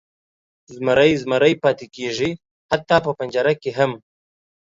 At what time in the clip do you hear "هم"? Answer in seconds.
3.77-3.91